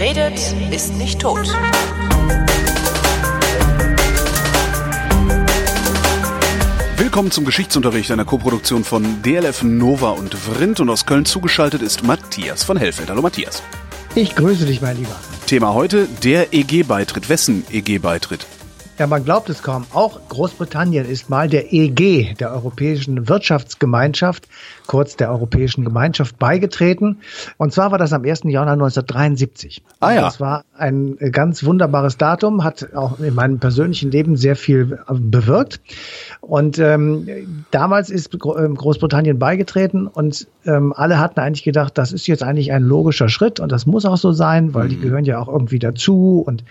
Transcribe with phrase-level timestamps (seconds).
[0.00, 1.46] Wer redet, ist nicht tot.
[6.96, 12.02] Willkommen zum Geschichtsunterricht einer Koproduktion von DLF Nova und Vrindt und aus Köln zugeschaltet ist
[12.02, 13.10] Matthias von Hellfeld.
[13.10, 13.62] Hallo Matthias.
[14.14, 15.20] Ich grüße dich, mein Lieber.
[15.46, 17.28] Thema heute der EG-Beitritt.
[17.28, 18.46] Wessen EG-Beitritt?
[19.00, 19.86] Ja, man glaubt es kaum.
[19.94, 24.46] Auch Großbritannien ist mal der EG, der Europäischen Wirtschaftsgemeinschaft,
[24.86, 27.20] kurz der Europäischen Gemeinschaft, beigetreten.
[27.56, 28.42] Und zwar war das am 1.
[28.44, 29.82] Januar 1973.
[30.00, 30.20] Ah ja.
[30.20, 35.80] Das war ein ganz wunderbares Datum, hat auch in meinem persönlichen Leben sehr viel bewirkt.
[36.42, 42.26] Und ähm, damals ist ähm, Großbritannien beigetreten und ähm, alle hatten eigentlich gedacht, das ist
[42.26, 44.88] jetzt eigentlich ein logischer Schritt und das muss auch so sein, weil mhm.
[44.90, 46.42] die gehören ja auch irgendwie dazu.
[46.46, 46.64] Und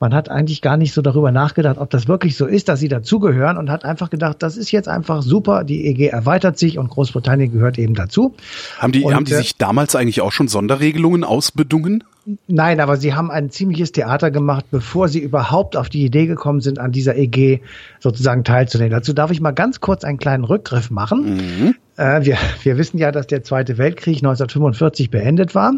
[0.00, 2.88] man hat eigentlich gar nicht so darüber nachgedacht, ob das wirklich so ist, dass sie
[2.88, 6.88] dazugehören und hat einfach gedacht, das ist jetzt einfach super, die EG erweitert sich und
[6.88, 8.34] Großbritannien gehört eben dazu.
[8.78, 12.04] Haben die, und, haben die äh, sich damals eigentlich auch schon Sonderregelungen ausbedungen?
[12.48, 16.60] Nein, aber sie haben ein ziemliches Theater gemacht, bevor sie überhaupt auf die Idee gekommen
[16.60, 17.60] sind, an dieser EG
[18.00, 18.90] sozusagen teilzunehmen.
[18.90, 21.36] Dazu darf ich mal ganz kurz einen kleinen Rückgriff machen.
[21.36, 21.74] Mhm.
[21.96, 25.74] Äh, wir, wir wissen ja, dass der Zweite Weltkrieg 1945 beendet war.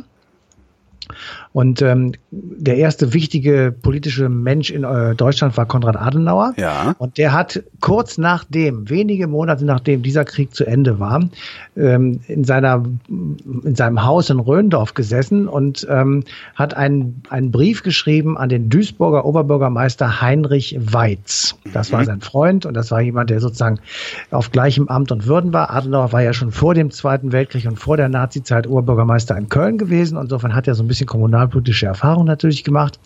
[1.59, 6.55] Und ähm, der erste wichtige politische Mensch in äh, Deutschland war Konrad Adenauer.
[6.57, 6.95] Ja.
[6.99, 11.29] Und der hat kurz nachdem, wenige Monate nachdem dieser Krieg zu Ende war,
[11.77, 16.23] ähm, in seiner in seinem Haus in Röndorf gesessen und ähm,
[16.55, 21.57] hat einen einen Brief geschrieben an den Duisburger Oberbürgermeister Heinrich Weitz.
[21.73, 22.05] Das war mhm.
[22.05, 23.81] sein Freund und das war jemand, der sozusagen
[24.31, 25.71] auf gleichem Amt und Würden war.
[25.71, 29.77] Adenauer war ja schon vor dem Zweiten Weltkrieg und vor der Nazizeit Oberbürgermeister in Köln
[29.77, 30.17] gewesen.
[30.17, 31.09] Insofern hat er so ein bisschen
[31.49, 32.99] kommunalpolitische Erfahrung natürlich gemacht.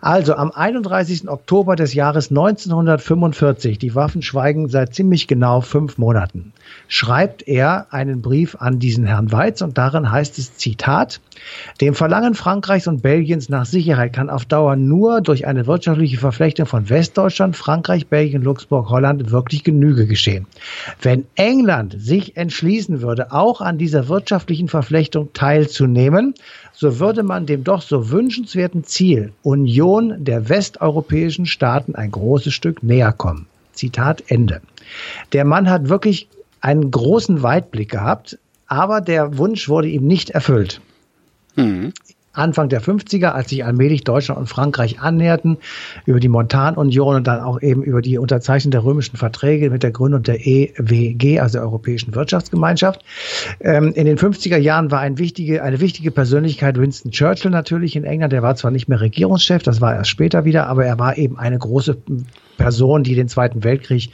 [0.00, 1.28] Also am 31.
[1.28, 6.52] Oktober des Jahres 1945, die Waffen schweigen seit ziemlich genau fünf Monaten,
[6.88, 11.20] schreibt er einen Brief an diesen Herrn Weiz und darin heißt es Zitat,
[11.80, 16.66] dem Verlangen Frankreichs und Belgiens nach Sicherheit kann auf Dauer nur durch eine wirtschaftliche Verflechtung
[16.66, 20.46] von Westdeutschland, Frankreich, Belgien, Luxemburg, Holland wirklich Genüge geschehen.
[21.00, 26.34] Wenn England sich entschließen würde, auch an dieser wirtschaftlichen Verflechtung teilzunehmen,
[26.74, 32.82] so würde man dem doch so wünschenswerten Ziel Union der westeuropäischen Staaten ein großes Stück
[32.82, 33.46] näher kommen.
[33.72, 34.60] Zitat Ende.
[35.32, 36.28] Der Mann hat wirklich
[36.60, 40.80] einen großen Weitblick gehabt, aber der Wunsch wurde ihm nicht erfüllt.
[41.56, 41.92] Mhm.
[42.34, 45.58] Anfang der 50er, als sich allmählich Deutschland und Frankreich annäherten,
[46.04, 49.92] über die Montanunion und dann auch eben über die Unterzeichnung der römischen Verträge mit der
[49.92, 53.04] Gründung der EWG, also der Europäischen Wirtschaftsgemeinschaft.
[53.60, 58.04] Ähm, in den 50er Jahren war ein wichtige, eine wichtige Persönlichkeit Winston Churchill natürlich in
[58.04, 58.32] England.
[58.32, 61.38] Der war zwar nicht mehr Regierungschef, das war erst später wieder, aber er war eben
[61.38, 61.96] eine große
[62.56, 64.10] Person, die den Zweiten Weltkrieg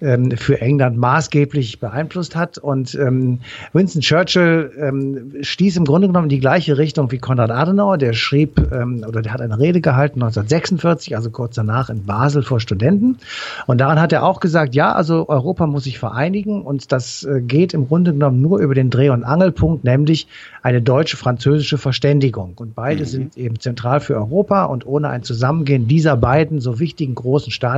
[0.00, 2.58] ähm, für England maßgeblich beeinflusst hat.
[2.58, 3.40] Und ähm,
[3.72, 7.98] Winston Churchill ähm, stieß im Grunde genommen in die gleiche Richtung wie Konrad Adenauer.
[7.98, 12.42] Der schrieb ähm, oder der hat eine Rede gehalten 1946, also kurz danach in Basel
[12.42, 13.18] vor Studenten.
[13.66, 17.40] Und daran hat er auch gesagt, ja, also Europa muss sich vereinigen und das äh,
[17.40, 20.26] geht im Grunde genommen nur über den Dreh- und Angelpunkt, nämlich
[20.62, 22.54] eine deutsche-französische Verständigung.
[22.56, 23.06] Und beide mhm.
[23.06, 27.77] sind eben zentral für Europa und ohne ein Zusammengehen dieser beiden so wichtigen großen Staaten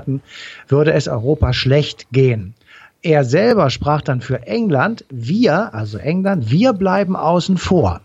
[0.68, 2.54] würde es Europa schlecht gehen.
[3.02, 8.02] Er selber sprach dann für England, wir, also England, wir bleiben außen vor.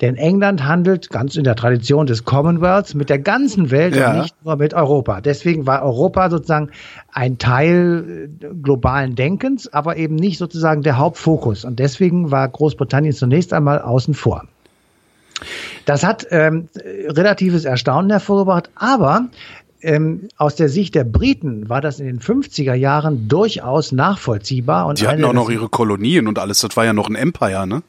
[0.00, 4.10] Denn England handelt ganz in der Tradition des Commonwealths mit der ganzen Welt ja.
[4.10, 5.20] und nicht nur mit Europa.
[5.20, 6.70] Deswegen war Europa sozusagen
[7.12, 11.64] ein Teil äh, globalen Denkens, aber eben nicht sozusagen der Hauptfokus.
[11.64, 14.44] Und deswegen war Großbritannien zunächst einmal außen vor.
[15.84, 16.68] Das hat ähm,
[17.06, 19.28] relatives Erstaunen hervorgebracht, aber
[19.84, 24.86] ähm, aus der Sicht der Briten war das in den 50er Jahren durchaus nachvollziehbar.
[24.86, 27.66] Und Sie hatten auch noch ihre Kolonien und alles, das war ja noch ein Empire,
[27.66, 27.82] ne?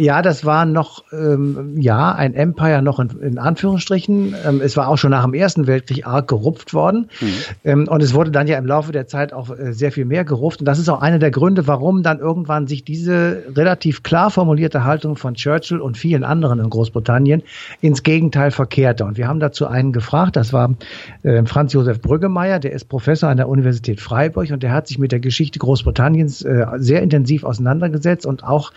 [0.00, 4.34] Ja, das war noch, ähm, ja, ein Empire noch in, in Anführungsstrichen.
[4.46, 7.10] Ähm, es war auch schon nach dem Ersten Weltkrieg arg gerupft worden.
[7.20, 7.26] Mhm.
[7.64, 10.24] Ähm, und es wurde dann ja im Laufe der Zeit auch äh, sehr viel mehr
[10.24, 10.60] gerupft.
[10.60, 14.84] Und das ist auch einer der Gründe, warum dann irgendwann sich diese relativ klar formulierte
[14.84, 17.42] Haltung von Churchill und vielen anderen in Großbritannien
[17.82, 19.04] ins Gegenteil verkehrte.
[19.04, 20.76] Und wir haben dazu einen gefragt, das war
[21.24, 24.98] äh, Franz Josef Brüggemeier, der ist Professor an der Universität Freiburg und der hat sich
[24.98, 28.72] mit der Geschichte Großbritanniens äh, sehr intensiv auseinandergesetzt und auch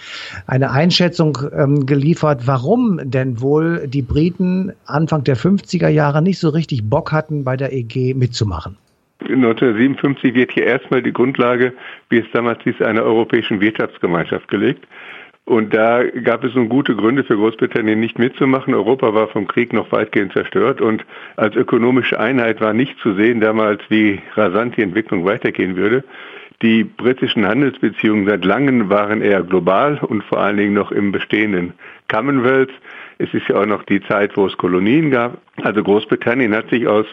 [0.47, 6.39] eine Einschätzung Einschätzung ähm, geliefert, warum denn wohl die Briten Anfang der 50er Jahre nicht
[6.39, 8.77] so richtig Bock hatten, bei der EG mitzumachen.
[9.21, 11.73] 1957 wird hier erstmal die Grundlage,
[12.09, 14.85] wie es damals hieß, einer europäischen Wirtschaftsgemeinschaft gelegt.
[15.45, 18.73] Und da gab es nun gute Gründe für Großbritannien nicht mitzumachen.
[18.73, 21.05] Europa war vom Krieg noch weitgehend zerstört und
[21.35, 26.03] als ökonomische Einheit war nicht zu sehen damals, wie rasant die Entwicklung weitergehen würde.
[26.61, 31.73] Die britischen Handelsbeziehungen seit langem waren eher global und vor allen Dingen noch im bestehenden
[32.09, 32.71] Commonwealth.
[33.17, 35.37] Es ist ja auch noch die Zeit, wo es Kolonien gab.
[35.61, 37.05] Also Großbritannien hat sich aus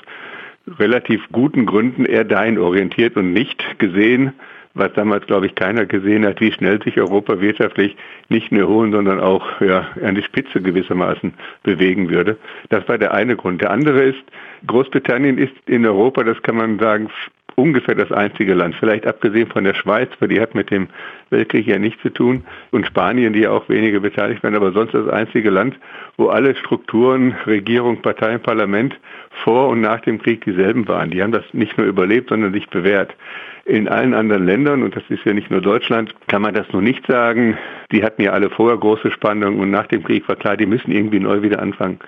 [0.78, 4.32] relativ guten Gründen eher dahin orientiert und nicht gesehen,
[4.74, 7.96] was damals, glaube ich, keiner gesehen hat, wie schnell sich Europa wirtschaftlich
[8.28, 11.34] nicht nur holen, sondern auch ja, an die Spitze gewissermaßen
[11.64, 12.38] bewegen würde.
[12.68, 13.62] Das war der eine Grund.
[13.62, 14.22] Der andere ist,
[14.66, 17.10] Großbritannien ist in Europa, das kann man sagen,
[17.56, 20.88] ungefähr das einzige Land, vielleicht abgesehen von der Schweiz, weil die hat mit dem
[21.30, 24.94] Weltkrieg ja nichts zu tun, und Spanien, die ja auch weniger beteiligt werden, aber sonst
[24.94, 25.78] das einzige Land,
[26.16, 28.98] wo alle Strukturen, Regierung, Parteien, Parlament
[29.44, 31.10] vor und nach dem Krieg dieselben waren.
[31.10, 33.14] Die haben das nicht nur überlebt, sondern sich bewährt.
[33.64, 36.80] In allen anderen Ländern, und das ist ja nicht nur Deutschland, kann man das noch
[36.80, 37.56] nicht sagen.
[37.92, 40.90] Die hatten ja alle vorher große Spannungen und nach dem Krieg war klar, die müssen
[40.90, 41.98] irgendwie neu wieder anfangen.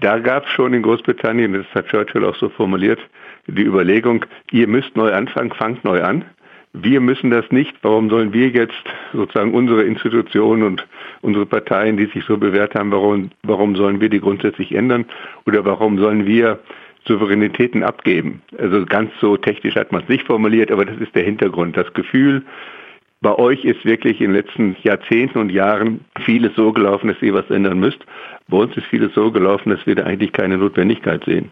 [0.00, 3.00] Da gab es schon in Großbritannien, das hat Churchill auch so formuliert,
[3.46, 6.24] die Überlegung, ihr müsst neu anfangen, fangt neu an.
[6.72, 7.76] Wir müssen das nicht.
[7.82, 10.86] Warum sollen wir jetzt sozusagen unsere Institutionen und
[11.22, 15.04] unsere Parteien, die sich so bewährt haben, warum, warum sollen wir die grundsätzlich ändern?
[15.46, 16.58] Oder warum sollen wir
[17.06, 18.42] Souveränitäten abgeben?
[18.58, 21.76] Also ganz so technisch hat man es nicht formuliert, aber das ist der Hintergrund.
[21.76, 22.42] Das Gefühl,
[23.20, 27.34] bei euch ist wirklich in den letzten Jahrzehnten und Jahren vieles so gelaufen, dass ihr
[27.34, 28.04] was ändern müsst.
[28.48, 31.50] Bei uns ist vieles so gelaufen, dass wir da eigentlich keine Notwendigkeit sehen.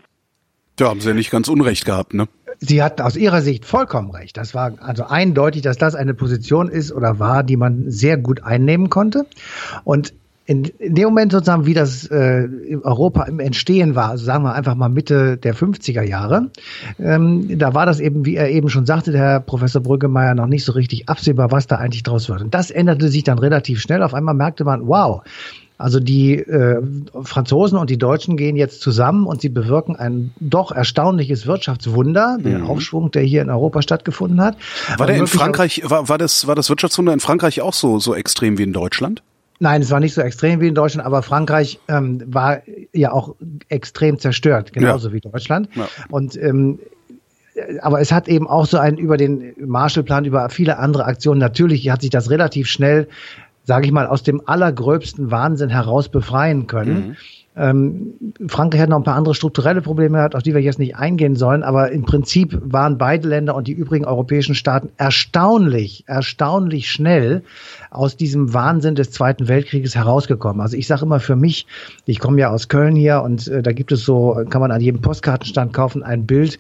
[0.83, 2.27] Da haben sie ja nicht ganz Unrecht gehabt, ne?
[2.59, 4.37] Sie hatten aus Ihrer Sicht vollkommen recht.
[4.37, 8.43] Das war also eindeutig, dass das eine Position ist oder war, die man sehr gut
[8.43, 9.27] einnehmen konnte.
[9.85, 10.13] Und
[10.45, 12.49] in, in dem Moment sozusagen, wie das äh,
[12.83, 16.51] Europa im Entstehen war, also sagen wir einfach mal Mitte der 50er Jahre,
[16.99, 20.49] ähm, da war das eben, wie er eben schon sagte, der Herr Professor Brüggemeier, noch
[20.49, 22.43] nicht so richtig absehbar, was da eigentlich draus wird.
[22.43, 24.03] Und das änderte sich dann relativ schnell.
[24.03, 25.23] Auf einmal merkte man, wow,
[25.79, 26.81] also die äh,
[27.23, 32.43] Franzosen und die Deutschen gehen jetzt zusammen und sie bewirken ein doch erstaunliches Wirtschaftswunder, mhm.
[32.45, 34.57] der Aufschwung, der hier in Europa stattgefunden hat.
[34.97, 38.15] War der in Frankreich, war, war das, war das Wirtschaftswunder in Frankreich auch so, so
[38.15, 39.23] extrem wie in Deutschland?
[39.59, 43.37] Nein, es war nicht so extrem wie in Deutschland, aber Frankreich ähm, war ja auch
[43.69, 45.15] extrem zerstört, genauso ja.
[45.15, 45.69] wie Deutschland.
[45.77, 45.89] Ja.
[46.11, 46.81] Und ähm,
[47.81, 51.39] aber es hat eben auch so einen über den Marshallplan, über viele andere Aktionen.
[51.39, 53.09] Natürlich hat sich das relativ schnell
[53.65, 57.09] sage ich mal, aus dem allergröbsten Wahnsinn heraus befreien können.
[57.09, 57.17] Mhm.
[57.55, 58.15] Ähm,
[58.49, 61.37] Frankreich hat noch ein paar andere strukturelle Probleme gehabt, auf die wir jetzt nicht eingehen
[61.37, 67.43] sollen, aber im Prinzip waren beide Länder und die übrigen europäischen Staaten erstaunlich, erstaunlich schnell
[67.91, 70.63] aus diesem Wahnsinn des Zweiten Weltkrieges herausgekommen.
[70.63, 71.67] Also ich sage immer für mich,
[72.07, 74.81] ich komme ja aus Köln hier und äh, da gibt es so, kann man an
[74.81, 76.59] jedem Postkartenstand kaufen, ein Bild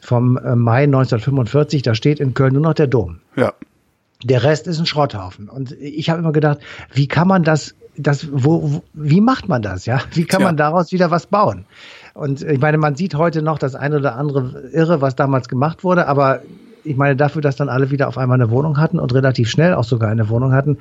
[0.00, 3.18] vom äh, Mai 1945, da steht in Köln nur noch der Dom.
[3.36, 3.52] Ja.
[4.24, 5.48] Der Rest ist ein Schrotthaufen.
[5.48, 6.58] Und ich habe immer gedacht,
[6.92, 10.00] wie kann man das, das, wo, wo wie macht man das, ja?
[10.12, 10.48] Wie kann Tja.
[10.48, 11.64] man daraus wieder was bauen?
[12.14, 15.82] Und ich meine, man sieht heute noch das eine oder andere Irre, was damals gemacht
[15.84, 16.42] wurde, aber
[16.84, 19.74] ich meine, dafür, dass dann alle wieder auf einmal eine Wohnung hatten und relativ schnell
[19.74, 20.78] auch sogar eine Wohnung hatten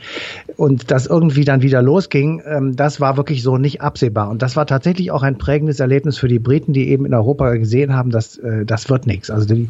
[0.57, 4.29] und das irgendwie dann wieder losging, ähm, das war wirklich so nicht absehbar.
[4.29, 7.53] Und das war tatsächlich auch ein prägendes Erlebnis für die Briten, die eben in Europa
[7.55, 9.29] gesehen haben, dass äh, das wird nichts.
[9.29, 9.69] Also die,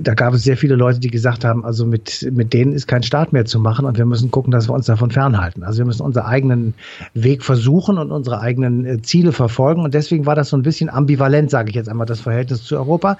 [0.00, 3.02] da gab es sehr viele Leute, die gesagt haben, also mit, mit denen ist kein
[3.02, 5.62] Staat mehr zu machen und wir müssen gucken, dass wir uns davon fernhalten.
[5.62, 6.74] Also wir müssen unseren eigenen
[7.14, 9.82] Weg versuchen und unsere eigenen äh, Ziele verfolgen.
[9.82, 12.76] Und deswegen war das so ein bisschen ambivalent, sage ich jetzt einmal, das Verhältnis zu
[12.76, 13.18] Europa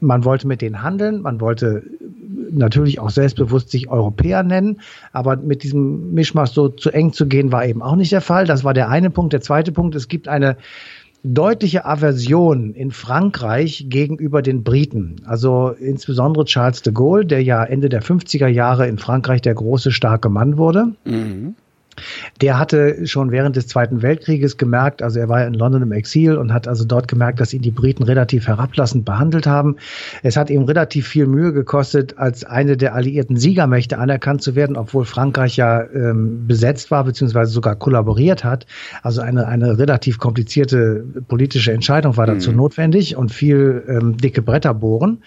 [0.00, 1.82] man wollte mit denen handeln, man wollte
[2.50, 4.80] natürlich auch selbstbewusst sich Europäer nennen,
[5.12, 8.46] aber mit diesem Mischmasch so zu eng zu gehen, war eben auch nicht der Fall.
[8.46, 9.32] Das war der eine Punkt.
[9.32, 10.56] Der zweite Punkt, es gibt eine
[11.24, 15.16] deutliche Aversion in Frankreich gegenüber den Briten.
[15.24, 19.90] Also insbesondere Charles de Gaulle, der ja Ende der 50er Jahre in Frankreich der große,
[19.90, 20.92] starke Mann wurde.
[21.04, 21.54] Mhm.
[22.40, 26.36] Der hatte schon während des Zweiten Weltkrieges gemerkt, also er war in London im Exil
[26.36, 29.76] und hat also dort gemerkt, dass ihn die Briten relativ herablassend behandelt haben.
[30.22, 34.76] Es hat ihm relativ viel Mühe gekostet, als eine der alliierten Siegermächte anerkannt zu werden,
[34.76, 38.66] obwohl Frankreich ja ähm, besetzt war, beziehungsweise sogar kollaboriert hat.
[39.02, 42.56] Also eine, eine relativ komplizierte politische Entscheidung war dazu mhm.
[42.56, 45.22] notwendig und viel ähm, dicke Bretter bohren.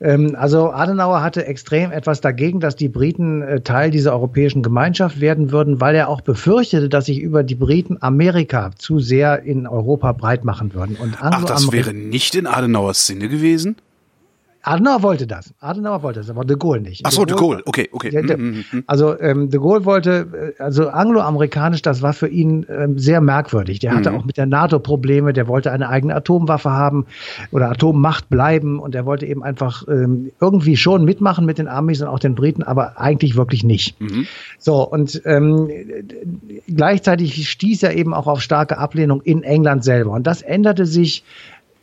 [0.00, 5.20] Ähm, also Adenauer hatte extrem etwas dagegen, dass die Briten äh, Teil dieser europäischen Gemeinschaft
[5.20, 9.42] werden würden, weil er er auch befürchtete, dass sich über die Briten Amerika zu sehr
[9.42, 10.96] in Europa breit machen würden.
[10.96, 13.76] Und Ach, das wäre nicht in Adenauers Sinne gewesen?
[14.62, 15.54] Adenauer wollte das.
[15.60, 17.02] Adenauer wollte das, aber de Gaulle nicht.
[17.04, 18.10] Ach so, de Gaulle, okay, okay.
[18.10, 18.84] Der, der, mhm, mhm.
[18.86, 23.78] also ähm, de Gaulle wollte, äh, also angloamerikanisch, das war für ihn ähm, sehr merkwürdig.
[23.78, 24.18] Der hatte mhm.
[24.18, 27.06] auch mit der NATO Probleme, der wollte eine eigene Atomwaffe haben
[27.50, 32.02] oder Atommacht bleiben und er wollte eben einfach ähm, irgendwie schon mitmachen mit den Amis
[32.02, 34.00] und auch den Briten, aber eigentlich wirklich nicht.
[34.00, 34.26] Mhm.
[34.58, 35.70] So, und ähm,
[36.66, 40.12] gleichzeitig stieß er eben auch auf starke Ablehnung in England selber.
[40.12, 41.24] Und das änderte sich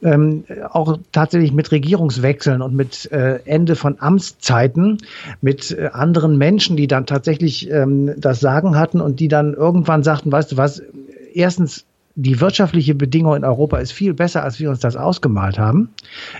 [0.03, 4.99] ähm, auch tatsächlich mit Regierungswechseln und mit äh, Ende von Amtszeiten,
[5.41, 10.03] mit äh, anderen Menschen, die dann tatsächlich ähm, das Sagen hatten und die dann irgendwann
[10.03, 10.81] sagten, weißt du was,
[11.33, 11.85] erstens
[12.15, 15.89] die wirtschaftliche Bedingung in Europa ist viel besser, als wir uns das ausgemalt haben.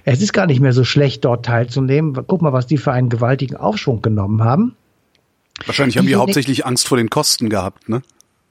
[0.06, 2.18] Es ist gar nicht mehr so schlecht, dort teilzunehmen.
[2.26, 4.76] Guck mal, was die für einen gewaltigen Aufschwung genommen haben.
[5.68, 8.02] Wahrscheinlich haben die, die hauptsächlich Angst vor den Kosten gehabt, ne?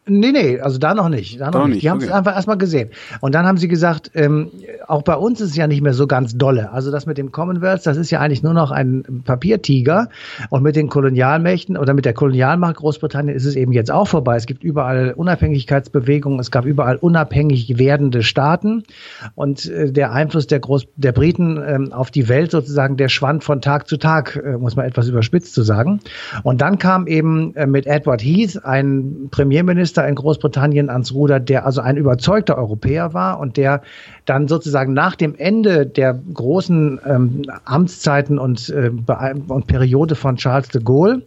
[0.08, 1.40] Nee, nee, also da noch nicht.
[1.40, 1.82] Da noch, noch nicht.
[1.82, 2.90] Die haben es einfach erstmal gesehen.
[3.20, 4.52] Und dann haben sie gesagt, ähm,
[4.86, 6.70] auch bei uns ist es ja nicht mehr so ganz dolle.
[6.70, 10.08] Also das mit dem Commonwealth, das ist ja eigentlich nur noch ein Papiertiger.
[10.48, 14.36] Und mit den Kolonialmächten oder mit der Kolonialmacht Großbritannien ist es eben jetzt auch vorbei.
[14.36, 18.84] Es gibt überall Unabhängigkeitsbewegungen, es gab überall unabhängig werdende Staaten.
[19.34, 23.42] Und äh, der Einfluss der, Groß der Briten ähm, auf die Welt sozusagen, der schwand
[23.42, 25.98] von Tag zu Tag, äh, muss man etwas überspitzt zu sagen.
[26.44, 31.40] Und dann kam eben äh, mit Edward Heath ein Premierminister, Minister in Großbritannien ans Ruder,
[31.40, 33.82] der also ein überzeugter Europäer war und der
[34.26, 38.90] dann sozusagen nach dem Ende der großen ähm, Amtszeiten und, äh,
[39.48, 41.22] und Periode von Charles de Gaulle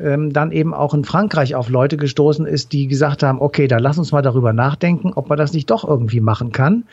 [0.00, 3.82] ähm, dann eben auch in Frankreich auf Leute gestoßen ist, die gesagt haben, okay, dann
[3.82, 6.84] lass uns mal darüber nachdenken, ob man das nicht doch irgendwie machen kann.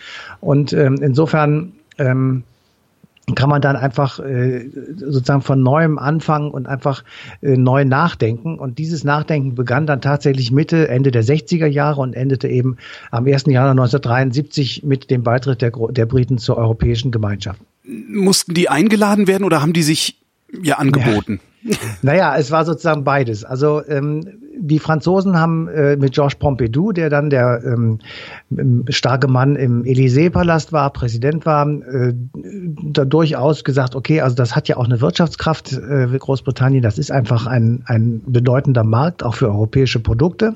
[0.42, 2.44] Und ähm, insofern ähm,
[3.36, 7.04] kann man dann einfach äh, sozusagen von neuem anfangen und einfach
[7.42, 8.60] äh, neu nachdenken.
[8.60, 12.78] Und dieses Nachdenken begann dann tatsächlich Mitte, Ende der 60er Jahre und endete eben
[13.12, 13.46] am 1.
[13.46, 17.62] Januar 1973 mit dem Beitritt der, der Briten zur Europäischen Gemeinschaft.
[17.84, 20.20] Mussten die eingeladen werden oder haben die sich
[20.62, 21.40] ja angeboten?
[21.40, 21.76] Ja.
[22.02, 23.44] Naja, es war sozusagen beides.
[23.44, 24.24] Also ähm,
[24.60, 28.00] die Franzosen haben äh, mit Georges Pompidou, der dann der ähm,
[28.90, 32.14] starke Mann im Élysée-Palast war, Präsident war, äh,
[32.84, 37.12] da durchaus gesagt, okay, also das hat ja auch eine Wirtschaftskraft, äh, Großbritannien, das ist
[37.12, 40.54] einfach ein, ein bedeutender Markt, auch für europäische Produkte.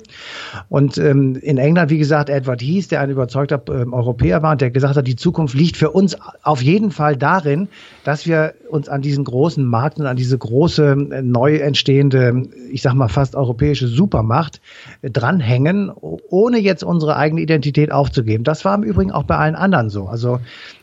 [0.69, 4.62] Und ähm, in England, wie gesagt, Edward Heath, der ein überzeugter äh, Europäer war und
[4.62, 7.67] der gesagt hat, die Zukunft liegt für uns auf jeden Fall darin,
[8.03, 12.81] dass wir uns an diesen großen Markt und an diese große, äh, neu entstehende, ich
[12.81, 14.59] sag mal fast europäische Supermacht
[15.01, 18.43] dranhängen, ohne jetzt unsere eigene Identität aufzugeben.
[18.43, 20.07] Das war im Übrigen auch bei allen anderen so.
[20.07, 20.39] Also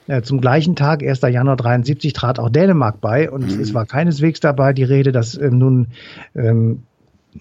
[0.07, 1.21] äh, zum gleichen Tag, 1.
[1.23, 3.61] Januar 73, trat auch Dänemark bei und mhm.
[3.61, 5.87] es war keineswegs dabei die Rede, dass ähm, nun
[6.35, 6.83] ähm,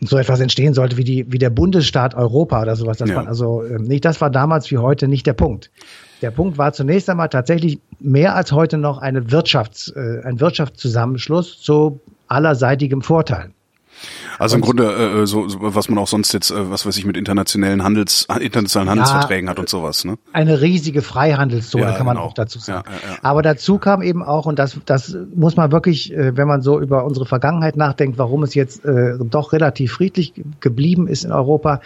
[0.01, 2.97] so etwas entstehen sollte wie die wie der Bundesstaat Europa oder sowas.
[2.97, 3.15] Das ja.
[3.15, 4.05] war also äh, nicht.
[4.05, 5.71] Das war damals wie heute nicht der Punkt.
[6.21, 11.61] Der Punkt war zunächst einmal tatsächlich mehr als heute noch eine Wirtschafts, äh, ein Wirtschaftszusammenschluss
[11.61, 13.51] zu allerseitigem Vorteil.
[14.39, 17.05] Also im Grunde äh, so, so, was man auch sonst jetzt, äh, was weiß ich,
[17.05, 20.05] mit internationalen Handels, internationalen Handelsverträgen ja, hat und sowas.
[20.05, 20.17] Ne?
[20.31, 22.27] Eine riesige Freihandelszone ja, kann man genau.
[22.27, 22.89] auch dazu sagen.
[22.89, 26.61] Ja, Aber dazu kam eben auch, und das, das muss man wirklich, äh, wenn man
[26.61, 31.33] so über unsere Vergangenheit nachdenkt, warum es jetzt äh, doch relativ friedlich geblieben ist in
[31.33, 31.81] Europa,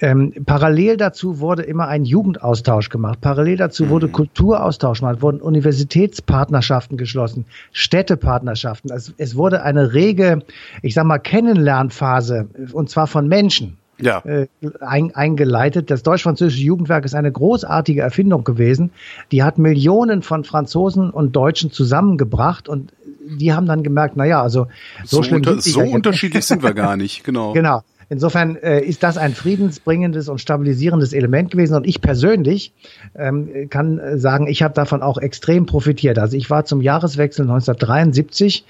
[0.00, 3.20] ähm, parallel dazu wurde immer ein Jugendaustausch gemacht.
[3.20, 3.88] Parallel dazu mhm.
[3.90, 8.92] wurde Kulturaustausch gemacht, wurden Universitätspartnerschaften geschlossen, Städtepartnerschaften.
[8.92, 10.42] Es, es wurde eine rege,
[10.82, 13.76] ich sag mal, Kennenlernphase, und zwar von Menschen.
[14.00, 14.20] Ja.
[14.20, 14.46] Äh,
[14.80, 15.90] ein, eingeleitet.
[15.90, 18.90] Das deutsch-französische Jugendwerk ist eine großartige Erfindung gewesen.
[19.32, 22.92] Die hat Millionen von Franzosen und Deutschen zusammengebracht und
[23.28, 24.68] die haben dann gemerkt, na ja, also
[25.04, 27.52] so, so schlimm unter, so unterschiedlich sind wir gar nicht, genau.
[27.52, 27.82] Genau.
[28.10, 31.74] Insofern äh, ist das ein friedensbringendes und stabilisierendes Element gewesen.
[31.74, 32.72] Und ich persönlich
[33.14, 36.18] ähm, kann sagen, ich habe davon auch extrem profitiert.
[36.18, 38.64] Also ich war zum Jahreswechsel 1973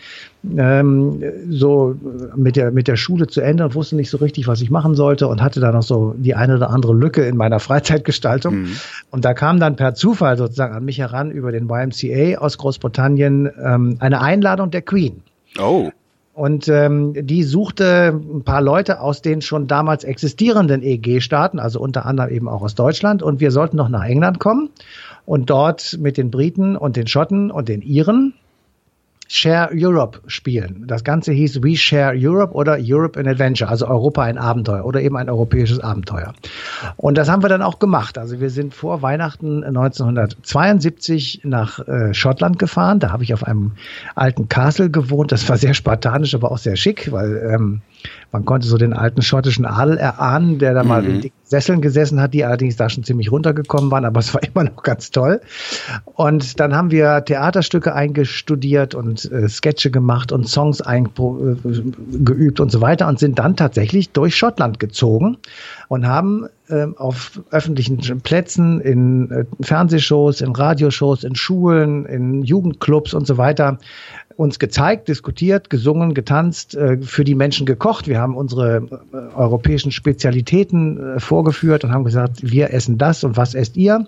[0.57, 1.95] ähm, so
[2.35, 4.97] mit der, mit der Schule zu Ende und wusste nicht so richtig, was ich machen
[4.97, 8.63] sollte und hatte da noch so die eine oder andere Lücke in meiner Freizeitgestaltung.
[8.63, 8.77] Mhm.
[9.11, 13.49] Und da kam dann per Zufall sozusagen an mich heran über den YMCA aus Großbritannien
[13.63, 15.23] ähm, eine Einladung der Queen.
[15.61, 15.91] Oh.
[16.39, 22.07] Und ähm, die suchte ein paar Leute aus den schon damals existierenden EG-Staaten, also unter
[22.07, 23.25] anderem eben auch aus Deutschland.
[23.25, 24.71] Und wir sollten noch nach England kommen
[25.27, 28.35] und dort mit den Briten und den Schotten und den Iren
[29.31, 30.85] Share Europe spielen.
[30.87, 35.03] Das Ganze hieß We Share Europe oder Europe an Adventure, also Europa ein Abenteuer oder
[35.03, 36.33] eben ein europäisches Abenteuer.
[36.97, 38.17] Und das haben wir dann auch gemacht.
[38.17, 43.01] Also wir sind vor Weihnachten 1972 nach äh, Schottland gefahren.
[43.01, 43.73] Da habe ich auf einem
[44.15, 45.31] alten Castle gewohnt.
[45.31, 47.83] Das war sehr spartanisch, aber auch sehr schick, weil ähm,
[48.33, 50.89] man konnte so den alten schottischen Adel erahnen, der da mhm.
[50.89, 54.35] mal in dicken Sesseln gesessen hat, die allerdings da schon ziemlich runtergekommen waren, aber es
[54.35, 55.41] war immer noch ganz toll.
[56.05, 62.71] Und dann haben wir Theaterstücke eingestudiert und äh, Sketche gemacht und Songs eingeübt äh, und
[62.71, 65.39] so weiter und sind dann tatsächlich durch Schottland gezogen
[65.89, 73.15] und haben äh, auf öffentlichen Plätzen, in äh, Fernsehshows, in Radioshows, in Schulen, in Jugendclubs
[73.15, 73.79] und so weiter
[74.39, 77.88] uns gezeigt, diskutiert, gesungen, getanzt, äh, für die Menschen gekocht.
[77.89, 83.37] Wir haben unsere äh, europäischen Spezialitäten äh, vorgeführt und haben gesagt, wir essen das und
[83.37, 84.07] was esst ihr?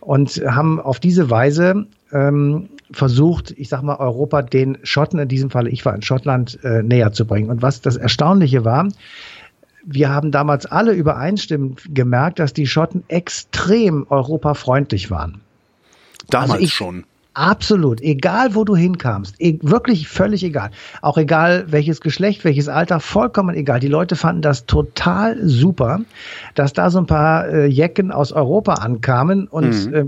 [0.00, 5.50] Und haben auf diese Weise ähm, versucht, ich sag mal, Europa den Schotten, in diesem
[5.50, 7.50] Fall, ich war in Schottland, äh, näher zu bringen.
[7.50, 8.88] Und was das Erstaunliche war,
[9.84, 15.40] wir haben damals alle übereinstimmend gemerkt, dass die Schotten extrem europafreundlich waren.
[16.28, 17.04] Damals also ich, schon.
[17.34, 20.70] Absolut, egal wo du hinkamst, e wirklich völlig egal.
[21.00, 23.78] Auch egal welches Geschlecht, welches Alter, vollkommen egal.
[23.78, 26.00] Die Leute fanden das total super,
[26.54, 29.94] dass da so ein paar äh, Jecken aus Europa ankamen und mhm.
[29.94, 30.04] äh,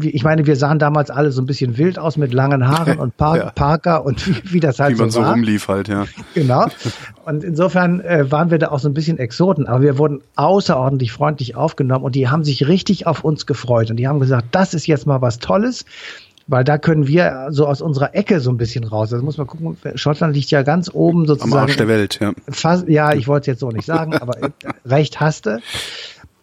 [0.00, 3.16] ich meine, wir sahen damals alle so ein bisschen wild aus mit langen Haaren und
[3.22, 3.50] Par ja.
[3.50, 6.04] Parker und wie, wie das halt wie man so, so rumlief halt, ja.
[6.34, 6.66] Genau.
[7.24, 11.12] Und insofern äh, waren wir da auch so ein bisschen Exoten, aber wir wurden außerordentlich
[11.12, 14.74] freundlich aufgenommen und die haben sich richtig auf uns gefreut und die haben gesagt, das
[14.74, 15.84] ist jetzt mal was Tolles.
[16.46, 19.12] Weil da können wir so aus unserer Ecke so ein bisschen raus.
[19.12, 21.52] Also muss man gucken, Schottland liegt ja ganz oben sozusagen.
[21.52, 22.32] Am Arsch der Welt, ja.
[22.48, 24.52] Fast, ja, ich wollte es jetzt so nicht sagen, aber
[24.84, 25.60] recht hasste.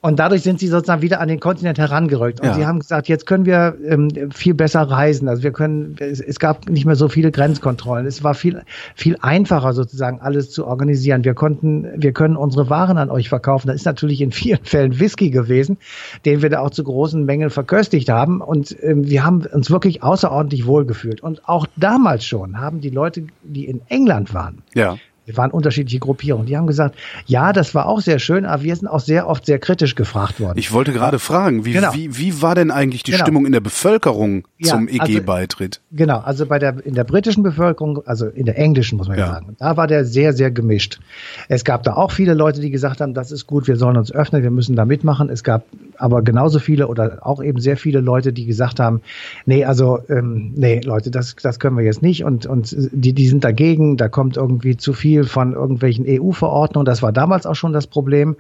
[0.01, 2.39] Und dadurch sind sie sozusagen wieder an den Kontinent herangerückt.
[2.39, 2.53] Und ja.
[2.53, 5.27] sie haben gesagt, jetzt können wir ähm, viel besser reisen.
[5.27, 8.05] Also wir können, es, es, gab nicht mehr so viele Grenzkontrollen.
[8.05, 8.61] Es war viel,
[8.95, 11.25] viel einfacher sozusagen alles zu organisieren.
[11.25, 13.67] Wir konnten, wir können unsere Waren an euch verkaufen.
[13.67, 15.77] Das ist natürlich in vielen Fällen Whisky gewesen,
[16.23, 18.39] den wir da auch zu großen Mengen verköstigt haben.
[18.39, 21.21] Und ähm, wir haben uns wirklich außerordentlich wohlgefühlt.
[21.21, 24.97] Und auch damals schon haben die Leute, die in England waren, ja
[25.29, 26.47] wir waren unterschiedliche Gruppierungen.
[26.47, 26.95] Die haben gesagt,
[27.27, 30.39] ja, das war auch sehr schön, aber wir sind auch sehr oft sehr kritisch gefragt
[30.39, 30.57] worden.
[30.57, 31.93] Ich wollte gerade fragen, wie, genau.
[31.93, 33.23] wie, wie war denn eigentlich die genau.
[33.23, 35.81] Stimmung in der Bevölkerung zum ja, EG-Beitritt?
[35.91, 39.19] Also, genau, also bei der, in der britischen Bevölkerung, also in der englischen muss man
[39.19, 39.27] ja.
[39.27, 40.99] sagen, da war der sehr, sehr gemischt.
[41.47, 44.11] Es gab da auch viele Leute, die gesagt haben, das ist gut, wir sollen uns
[44.11, 45.29] öffnen, wir müssen da mitmachen.
[45.29, 45.63] Es gab
[45.97, 49.01] aber genauso viele oder auch eben sehr viele Leute, die gesagt haben,
[49.45, 53.27] nee, also, ähm, nee, Leute, das, das können wir jetzt nicht und, und die, die
[53.27, 56.85] sind dagegen, da kommt irgendwie zu viel viel von irgendwelchen EU-Verordnungen.
[56.85, 58.37] Das war damals auch schon das Problem.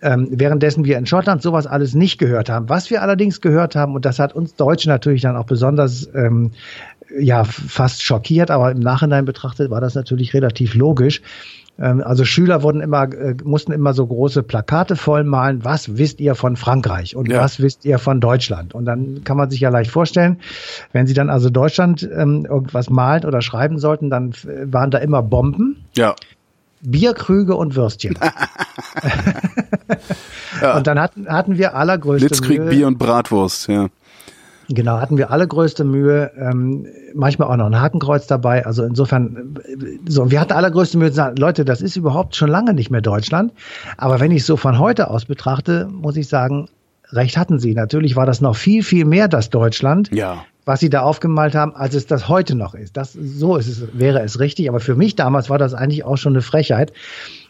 [0.00, 2.68] Ähm, währenddessen wir in Schottland sowas alles nicht gehört haben.
[2.68, 6.50] Was wir allerdings gehört haben, und das hat uns Deutschen natürlich dann auch besonders ähm,
[7.18, 11.22] ja fast schockiert, aber im Nachhinein betrachtet war das natürlich relativ logisch.
[11.78, 15.64] Ähm, also Schüler wurden immer, äh, mussten immer so große Plakate vollmalen.
[15.64, 17.40] Was wisst ihr von Frankreich und ja.
[17.40, 18.74] was wisst ihr von Deutschland?
[18.74, 20.40] Und dann kann man sich ja leicht vorstellen,
[20.92, 25.22] wenn sie dann also Deutschland ähm, irgendwas malen oder schreiben sollten, dann waren da immer
[25.22, 25.84] Bomben.
[25.96, 26.14] Ja.
[26.80, 28.18] Bierkrüge und Würstchen.
[30.60, 30.76] ja.
[30.76, 32.70] Und dann hatten, hatten wir allergrößte Blitzkrieg, Mühe.
[32.70, 33.88] Bier und Bratwurst, ja.
[34.68, 38.64] Genau, hatten wir alle größte Mühe, ähm, manchmal auch noch ein Hakenkreuz dabei.
[38.64, 39.56] Also insofern,
[40.06, 43.00] so, wir hatten allergrößte Mühe zu sagen, Leute, das ist überhaupt schon lange nicht mehr
[43.00, 43.52] Deutschland.
[43.96, 46.68] Aber wenn ich so von heute aus betrachte, muss ich sagen,
[47.10, 47.74] recht hatten sie.
[47.74, 50.10] Natürlich war das noch viel, viel mehr das Deutschland.
[50.12, 52.96] Ja was sie da aufgemalt haben, als es das heute noch ist.
[52.96, 54.68] Das so ist es, wäre es richtig.
[54.68, 56.92] Aber für mich damals war das eigentlich auch schon eine Frechheit.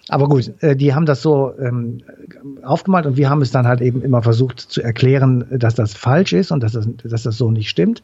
[0.08, 2.02] Aber gut, äh, die haben das so ähm,
[2.64, 6.32] aufgemalt und wir haben es dann halt eben immer versucht zu erklären, dass das falsch
[6.32, 8.02] ist und dass das, dass das so nicht stimmt.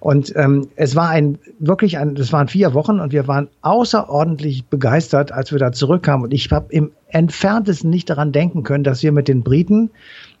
[0.00, 4.64] Und ähm, es war ein wirklich ein, das waren vier Wochen und wir waren außerordentlich
[4.66, 6.24] begeistert, als wir da zurückkamen.
[6.24, 9.90] Und ich habe im entferntesten nicht daran denken können, dass wir mit den Briten,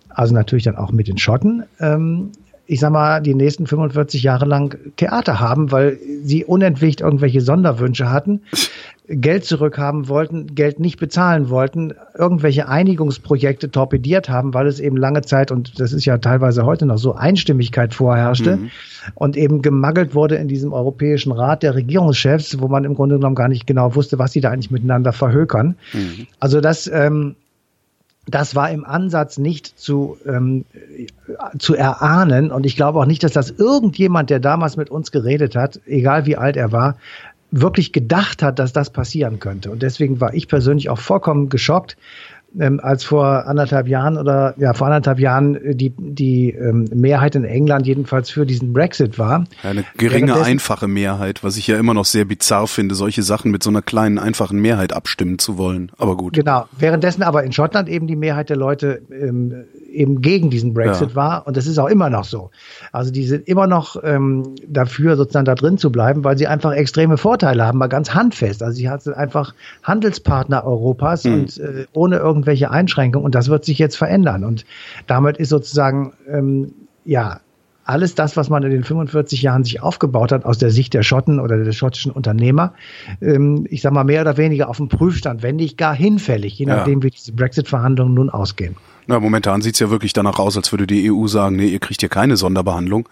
[0.08, 2.30] also natürlich dann auch mit den Schotten, ähm,
[2.66, 8.10] ich sag mal, die nächsten 45 Jahre lang Theater haben, weil sie unentwegt irgendwelche Sonderwünsche
[8.10, 8.40] hatten,
[9.06, 15.20] Geld zurückhaben wollten, Geld nicht bezahlen wollten, irgendwelche Einigungsprojekte torpediert haben, weil es eben lange
[15.20, 18.70] Zeit, und das ist ja teilweise heute noch so, Einstimmigkeit vorherrschte mhm.
[19.14, 23.34] und eben gemangelt wurde in diesem Europäischen Rat der Regierungschefs, wo man im Grunde genommen
[23.34, 25.76] gar nicht genau wusste, was sie da eigentlich miteinander verhökern.
[25.92, 26.26] Mhm.
[26.40, 27.36] Also das, ähm,
[28.26, 30.64] das war im Ansatz nicht zu, ähm,
[31.58, 32.50] zu erahnen.
[32.50, 36.24] Und ich glaube auch nicht, dass das irgendjemand, der damals mit uns geredet hat, egal
[36.24, 36.96] wie alt er war,
[37.60, 39.70] wirklich gedacht hat, dass das passieren könnte.
[39.70, 41.96] Und deswegen war ich persönlich auch vollkommen geschockt,
[42.58, 47.34] ähm, als vor anderthalb Jahren oder ja vor anderthalb Jahren äh, die die ähm, Mehrheit
[47.34, 49.44] in England jedenfalls für diesen Brexit war.
[49.62, 53.62] Eine geringe einfache Mehrheit, was ich ja immer noch sehr bizarr finde, solche Sachen mit
[53.62, 55.90] so einer kleinen einfachen Mehrheit abstimmen zu wollen.
[55.98, 56.34] Aber gut.
[56.34, 56.66] Genau.
[56.78, 61.16] Währenddessen aber in Schottland eben die Mehrheit der Leute ähm, eben gegen diesen Brexit ja.
[61.16, 62.50] war und das ist auch immer noch so.
[62.92, 66.72] Also die sind immer noch ähm, dafür sozusagen da drin zu bleiben, weil sie einfach
[66.72, 68.62] extreme Vorteile haben, mal ganz handfest.
[68.62, 71.34] Also sie hat einfach Handelspartner Europas mhm.
[71.34, 74.44] und äh, ohne irgendwelche Einschränkungen und das wird sich jetzt verändern.
[74.44, 74.64] Und
[75.06, 76.72] damit ist sozusagen, ähm,
[77.04, 77.40] ja,
[77.84, 81.02] alles das, was man in den 45 Jahren sich aufgebaut hat, aus der Sicht der
[81.02, 82.74] Schotten oder der schottischen Unternehmer,
[83.20, 86.66] ähm, ich sag mal mehr oder weniger auf dem Prüfstand, wenn nicht gar hinfällig, je
[86.66, 87.04] nachdem, ja.
[87.04, 88.76] wie diese Brexit-Verhandlungen nun ausgehen.
[89.06, 92.00] Na, momentan sieht's ja wirklich danach aus, als würde die EU sagen, nee, ihr kriegt
[92.00, 93.08] hier keine Sonderbehandlung.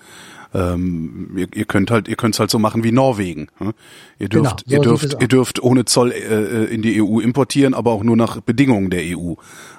[0.54, 3.48] Ähm, ihr, ihr könnt halt, ihr könnt's halt so machen wie Norwegen.
[3.58, 3.72] Hm?
[4.18, 7.72] Ihr dürft, genau, so ihr dürft, ihr dürft ohne Zoll äh, in die EU importieren,
[7.72, 9.34] aber auch nur nach Bedingungen der EU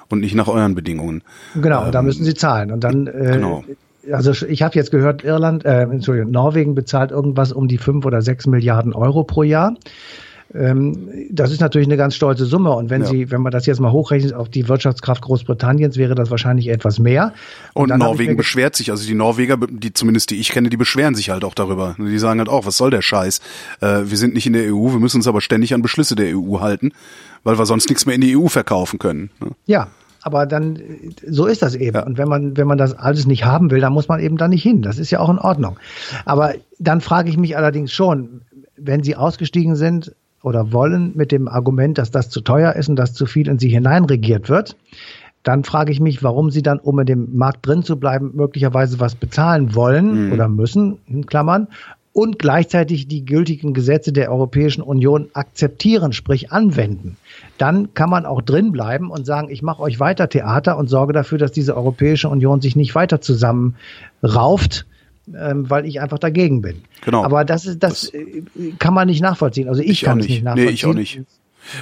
[0.08, 1.22] und nicht nach euren Bedingungen.
[1.54, 2.72] Genau, ähm, da müssen sie zahlen.
[2.72, 3.64] Und dann äh, genau
[4.12, 8.22] also ich habe jetzt gehört, Irland, äh, Entschuldigung, Norwegen bezahlt irgendwas um die fünf oder
[8.22, 9.74] sechs Milliarden Euro pro Jahr.
[10.52, 12.70] Ähm, das ist natürlich eine ganz stolze Summe.
[12.70, 13.08] Und wenn ja.
[13.08, 16.98] Sie, wenn man das jetzt mal hochrechnet auf die Wirtschaftskraft Großbritanniens, wäre das wahrscheinlich etwas
[16.98, 17.32] mehr.
[17.72, 21.14] Und, und Norwegen beschwert sich, also die Norweger, die zumindest die ich kenne, die beschweren
[21.14, 21.96] sich halt auch darüber.
[21.98, 23.40] Die sagen halt auch, was soll der Scheiß?
[23.80, 26.36] Äh, wir sind nicht in der EU, wir müssen uns aber ständig an Beschlüsse der
[26.36, 26.92] EU halten,
[27.42, 29.30] weil wir sonst nichts mehr in die EU verkaufen können.
[29.40, 29.52] Ne?
[29.66, 29.88] Ja,
[30.22, 30.78] aber dann
[31.26, 31.96] so ist das eben.
[31.96, 32.04] Ja.
[32.04, 34.48] Und wenn man wenn man das alles nicht haben will, dann muss man eben da
[34.48, 34.82] nicht hin.
[34.82, 35.78] Das ist ja auch in Ordnung.
[36.24, 38.40] Aber dann frage ich mich allerdings schon,
[38.76, 42.96] wenn Sie ausgestiegen sind oder wollen mit dem Argument, dass das zu teuer ist und
[42.96, 44.76] dass zu viel in Sie hineinregiert wird,
[45.42, 49.00] dann frage ich mich, warum Sie dann, um in dem Markt drin zu bleiben, möglicherweise
[49.00, 50.32] was bezahlen wollen mhm.
[50.32, 51.68] oder müssen, in Klammern,
[52.12, 57.16] und gleichzeitig die gültigen Gesetze der Europäischen Union akzeptieren, sprich anwenden.
[57.58, 61.12] Dann kann man auch drin bleiben und sagen, ich mache euch weiter Theater und sorge
[61.12, 64.86] dafür, dass diese Europäische Union sich nicht weiter zusammenrauft,
[65.32, 66.82] ähm, weil ich einfach dagegen bin.
[67.04, 67.24] Genau.
[67.24, 69.68] Aber das ist das, das kann man nicht nachvollziehen.
[69.68, 70.66] Also ich, ich kann es nicht nachvollziehen.
[70.66, 71.20] Nee, ich auch nicht.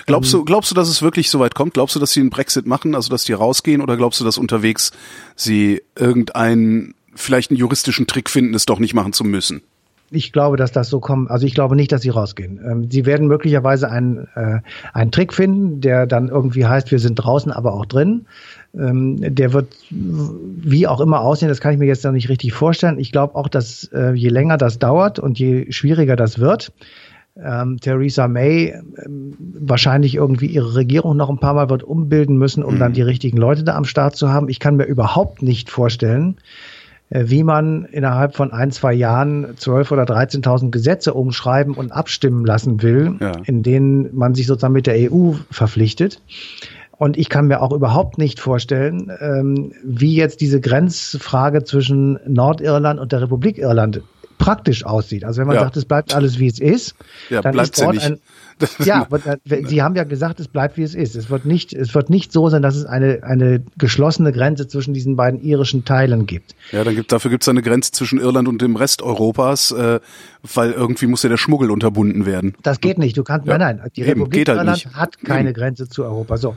[0.07, 1.75] Glaubst du, glaubst du, dass es wirklich so weit kommt?
[1.75, 4.39] Glaubst du, dass sie einen Brexit machen, also dass die rausgehen, oder glaubst du, dass
[4.39, 4.93] unterwegs
[5.35, 9.63] sie irgendeinen, vielleicht einen juristischen Trick finden, es doch nicht machen zu müssen?
[10.13, 11.31] Ich glaube, dass das so kommt.
[11.31, 12.61] Also ich glaube nicht, dass sie rausgehen.
[12.65, 14.61] Ähm, sie werden möglicherweise einen, äh,
[14.93, 18.27] einen Trick finden, der dann irgendwie heißt, wir sind draußen, aber auch drin.
[18.75, 22.53] Ähm, der wird wie auch immer aussehen, das kann ich mir jetzt noch nicht richtig
[22.53, 22.99] vorstellen.
[22.99, 26.73] Ich glaube auch, dass äh, je länger das dauert und je schwieriger das wird,
[27.43, 32.63] ähm, Theresa May ähm, wahrscheinlich irgendwie ihre Regierung noch ein paar Mal wird umbilden müssen,
[32.63, 32.79] um mhm.
[32.79, 34.49] dann die richtigen Leute da am Start zu haben.
[34.49, 36.37] Ich kann mir überhaupt nicht vorstellen,
[37.15, 42.83] wie man innerhalb von ein, zwei Jahren 12.000 oder 13.000 Gesetze umschreiben und abstimmen lassen
[42.83, 43.33] will, ja.
[43.45, 46.21] in denen man sich sozusagen mit der EU verpflichtet.
[46.93, 53.01] Und ich kann mir auch überhaupt nicht vorstellen, ähm, wie jetzt diese Grenzfrage zwischen Nordirland
[53.01, 54.03] und der Republik Irland
[54.39, 55.25] praktisch aussieht.
[55.25, 55.63] Also wenn man ja.
[55.63, 56.95] sagt, es bleibt alles wie es ist,
[57.29, 58.21] ja, dann ist dort ein,
[58.85, 61.17] ja, aber Sie haben ja gesagt, es bleibt wie es ist.
[61.17, 64.95] Es wird nicht, es wird nicht so sein, dass es eine, eine geschlossene Grenze zwischen
[64.95, 66.55] diesen beiden irischen Teilen gibt.
[66.71, 70.01] Ja, dann gibt, dafür gibt es eine Grenze zwischen Irland und dem Rest Europas, äh,
[70.55, 72.55] weil irgendwie muss ja der Schmuggel unterbunden werden.
[72.63, 73.17] Das geht nicht.
[73.17, 73.59] Du kannst, ja.
[73.59, 74.95] nein, nein, die Eben, Republik halt Irland nicht.
[74.95, 75.59] hat keine Eben.
[75.59, 76.37] Grenze zu Europa.
[76.37, 76.57] So.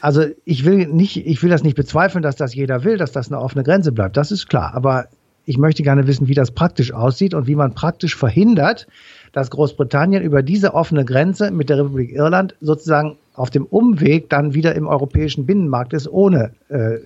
[0.00, 3.30] Also ich will nicht, ich will das nicht bezweifeln, dass das jeder will, dass das
[3.30, 4.16] eine offene Grenze bleibt.
[4.16, 4.74] Das ist klar.
[4.74, 5.08] Aber
[5.46, 8.86] ich möchte gerne wissen, wie das praktisch aussieht und wie man praktisch verhindert,
[9.34, 14.54] dass Großbritannien über diese offene Grenze mit der Republik Irland sozusagen auf dem Umweg dann
[14.54, 16.98] wieder im europäischen Binnenmarkt ist, ohne äh,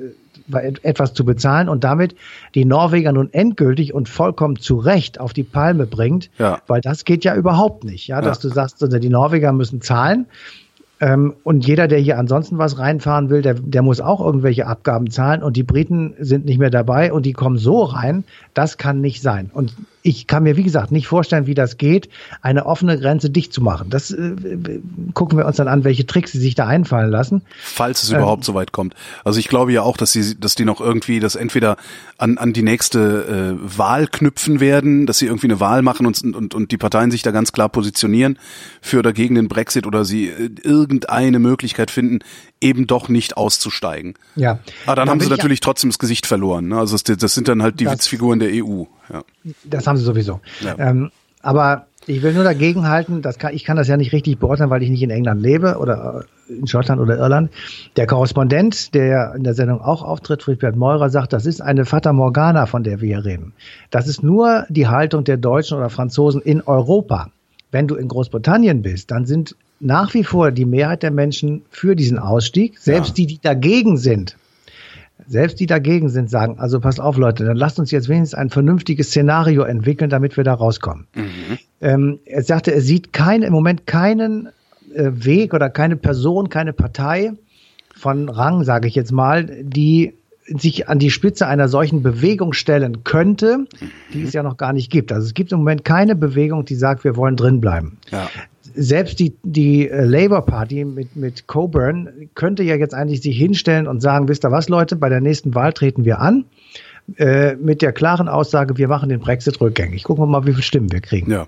[0.82, 2.14] etwas zu bezahlen und damit
[2.54, 6.60] die Norweger nun endgültig und vollkommen zu Recht auf die Palme bringt, ja.
[6.66, 8.48] weil das geht ja überhaupt nicht, ja, dass ja.
[8.48, 10.26] du sagst, also die Norweger müssen zahlen
[11.00, 15.10] ähm, und jeder, der hier ansonsten was reinfahren will, der, der muss auch irgendwelche Abgaben
[15.10, 18.24] zahlen und die Briten sind nicht mehr dabei und die kommen so rein.
[18.54, 19.50] Das kann nicht sein.
[19.52, 19.74] Und
[20.08, 22.08] ich kann mir, wie gesagt, nicht vorstellen, wie das geht,
[22.40, 23.90] eine offene Grenze dicht zu machen.
[23.90, 24.80] Das äh,
[25.12, 27.42] gucken wir uns dann an, welche Tricks sie sich da einfallen lassen.
[27.60, 28.94] Falls es ähm, überhaupt so weit kommt.
[29.22, 31.76] Also ich glaube ja auch, dass sie, dass die noch irgendwie das entweder
[32.16, 36.22] an, an die nächste äh, Wahl knüpfen werden, dass sie irgendwie eine Wahl machen und,
[36.34, 38.38] und, und die Parteien sich da ganz klar positionieren
[38.80, 42.20] für oder gegen den Brexit oder sie äh, irgendeine Möglichkeit finden,
[42.60, 44.14] eben doch nicht auszusteigen.
[44.36, 44.58] Ja.
[44.84, 46.68] Aber dann, dann haben sie natürlich trotzdem das Gesicht verloren.
[46.68, 46.78] Ne?
[46.78, 48.84] Also das, das sind dann halt die Witzfiguren der EU.
[49.12, 49.22] Ja.
[49.64, 50.40] Das haben sie sowieso.
[50.60, 50.76] Ja.
[50.78, 54.38] Ähm, aber ich will nur dagegen halten, das kann, ich kann das ja nicht richtig
[54.38, 57.50] beurteilen, weil ich nicht in England lebe oder äh, in Schottland oder Irland.
[57.96, 62.12] Der Korrespondent, der in der Sendung auch auftritt, Friedbert Meurer, sagt, das ist eine Fata
[62.12, 63.52] Morgana, von der wir hier reden.
[63.90, 67.30] Das ist nur die Haltung der Deutschen oder Franzosen in Europa.
[67.70, 71.94] Wenn du in Großbritannien bist, dann sind nach wie vor die Mehrheit der Menschen für
[71.94, 72.78] diesen Ausstieg.
[72.78, 73.14] Selbst ja.
[73.14, 74.36] die, die dagegen sind,
[75.26, 78.50] selbst die dagegen sind, sagen, also passt auf Leute, dann lasst uns jetzt wenigstens ein
[78.50, 81.06] vernünftiges Szenario entwickeln, damit wir da rauskommen.
[81.14, 81.58] Mhm.
[81.80, 84.48] Ähm, er sagte, er sieht kein, im Moment keinen
[84.94, 87.32] äh, Weg oder keine Person, keine Partei
[87.94, 90.14] von Rang, sage ich jetzt mal, die
[90.56, 93.66] sich an die Spitze einer solchen Bewegung stellen könnte,
[94.12, 95.12] die es ja noch gar nicht gibt.
[95.12, 97.98] Also es gibt im Moment keine Bewegung, die sagt, wir wollen drin bleiben.
[98.10, 98.28] Ja.
[98.74, 103.86] Selbst die, die äh, Labour Party mit, mit Coburn könnte ja jetzt eigentlich sich hinstellen
[103.86, 106.44] und sagen, wisst ihr was, Leute, bei der nächsten Wahl treten wir an
[107.16, 110.04] äh, mit der klaren Aussage, wir machen den Brexit rückgängig.
[110.04, 111.30] Gucken wir mal, wie viele Stimmen wir kriegen.
[111.30, 111.46] Ja.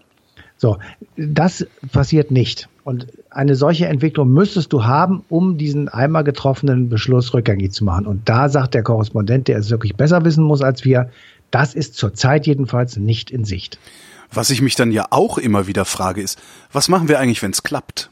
[0.61, 0.77] So,
[1.17, 2.69] das passiert nicht.
[2.85, 8.07] Und eine solche Entwicklung müsstest du haben, um diesen einmal getroffenen Beschluss rückgängig zu machen.
[8.07, 11.09] Und da sagt der Korrespondent, der es wirklich besser wissen muss als wir,
[11.51, 13.79] das ist zurzeit jedenfalls nicht in Sicht.
[14.31, 16.39] Was ich mich dann ja auch immer wieder frage, ist,
[16.71, 18.11] was machen wir eigentlich, wenn es klappt?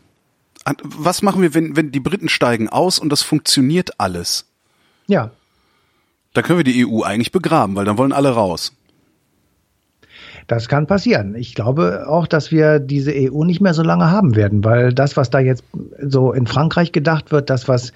[0.82, 4.46] Was machen wir, wenn, wenn die Briten steigen aus und das funktioniert alles?
[5.06, 5.32] Ja.
[6.32, 8.72] Da können wir die EU eigentlich begraben, weil dann wollen alle raus.
[10.48, 11.34] Das kann passieren.
[11.34, 15.14] Ich glaube auch, dass wir diese EU nicht mehr so lange haben werden, weil das,
[15.18, 15.62] was da jetzt
[16.02, 17.92] so in Frankreich gedacht wird, das, was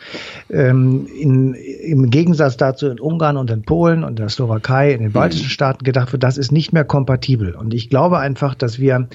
[0.50, 5.00] ähm, in, im Gegensatz dazu in Ungarn und in Polen und in der Slowakei, in
[5.00, 5.50] den baltischen mhm.
[5.50, 7.54] Staaten gedacht wird, das ist nicht mehr kompatibel.
[7.54, 9.08] Und ich glaube einfach, dass wir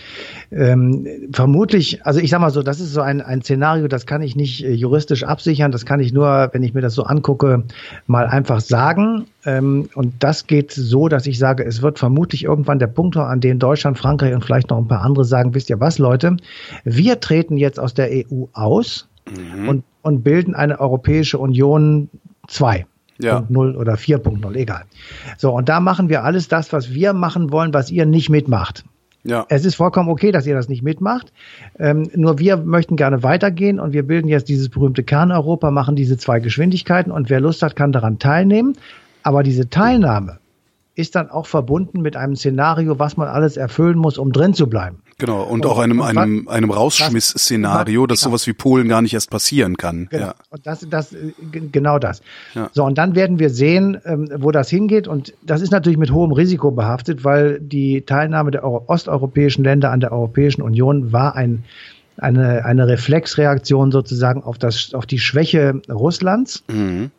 [0.52, 4.24] ähm, vermutlich, also ich sag mal so, das ist so ein, ein Szenario, das kann
[4.24, 7.66] ich nicht äh, juristisch absichern, das kann ich nur, wenn ich mir das so angucke,
[8.08, 9.28] mal einfach sagen.
[9.46, 13.40] Ähm, und das geht so, dass ich sage, es wird vermutlich irgendwann der Punkt, an
[13.40, 16.38] dem Deutschland, Frankreich und vielleicht noch ein paar andere sagen, wisst ihr was, Leute,
[16.84, 19.70] wir treten jetzt aus der EU aus mhm.
[19.70, 22.10] und, und bilden eine Europäische Union
[22.48, 22.86] 2.
[23.20, 23.46] Ja.
[23.50, 24.84] 0 oder 4.0, egal.
[25.38, 28.84] So, und da machen wir alles das, was wir machen wollen, was ihr nicht mitmacht.
[29.24, 29.46] Ja.
[29.50, 31.34] Es ist vollkommen okay, dass ihr das nicht mitmacht.
[31.80, 36.18] Ähm, nur wir möchten gerne weitergehen und wir bilden jetzt dieses berühmte Kerneuropa, machen diese
[36.18, 38.78] zwei Geschwindigkeiten und wer Lust hat, kann daran teilnehmen.
[39.24, 40.38] Aber diese Teilnahme
[40.98, 44.68] ist dann auch verbunden mit einem Szenario, was man alles erfüllen muss, um drin zu
[44.68, 45.04] bleiben.
[45.20, 49.14] Genau, und, und auch einem, und einem, einem Rausschmiss-Szenario, dass sowas wie Polen gar nicht
[49.14, 50.08] erst passieren kann.
[50.10, 50.36] Genau, ja.
[50.50, 51.16] und das, das,
[51.52, 52.22] genau das.
[52.56, 52.72] Ja.
[52.74, 55.08] So, und dann werden wir sehen, ähm, wo das hingeht.
[55.08, 60.00] Und das ist natürlich mit hohem Risiko behaftet, weil die Teilnahme der osteuropäischen Länder an
[60.00, 61.64] der Europäischen Union war ein,
[62.18, 66.64] eine, eine Reflexreaktion sozusagen auf, das, auf die Schwäche Russlands.
[66.68, 67.12] Mhm.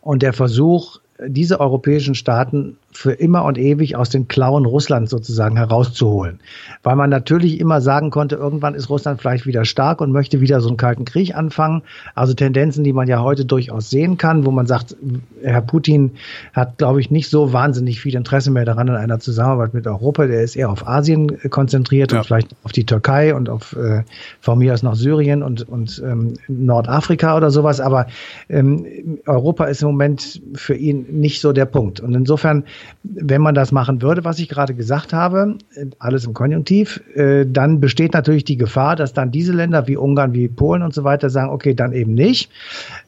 [0.00, 5.56] Und der Versuch, diese europäischen Staaten für immer und ewig aus den Klauen Russlands sozusagen
[5.56, 6.40] herauszuholen.
[6.82, 10.60] Weil man natürlich immer sagen konnte, irgendwann ist Russland vielleicht wieder stark und möchte wieder
[10.60, 11.82] so einen kalten Krieg anfangen.
[12.14, 14.96] Also Tendenzen, die man ja heute durchaus sehen kann, wo man sagt,
[15.42, 16.12] Herr Putin
[16.52, 20.26] hat, glaube ich, nicht so wahnsinnig viel Interesse mehr daran in einer Zusammenarbeit mit Europa.
[20.26, 22.18] Der ist eher auf Asien konzentriert ja.
[22.18, 24.04] und vielleicht auf die Türkei und auf äh,
[24.40, 27.80] von mir aus noch Syrien und, und ähm, Nordafrika oder sowas.
[27.80, 28.06] Aber
[28.48, 28.86] ähm,
[29.26, 32.00] Europa ist im Moment für ihn nicht so der Punkt.
[32.00, 32.64] Und insofern
[33.02, 35.56] wenn man das machen würde, was ich gerade gesagt habe,
[35.98, 40.32] alles im Konjunktiv, äh, dann besteht natürlich die Gefahr, dass dann diese Länder wie Ungarn,
[40.32, 42.50] wie Polen und so weiter sagen, okay, dann eben nicht.